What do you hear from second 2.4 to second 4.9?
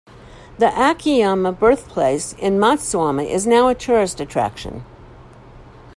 Matsuyama is now a tourist attraction.